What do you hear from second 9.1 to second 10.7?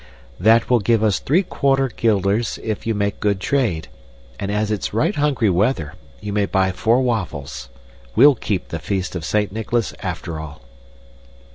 of Saint Nicholas after all."